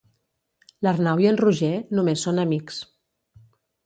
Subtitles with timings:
[0.85, 1.69] L'Arnau i en Roger
[1.99, 2.81] només són amics.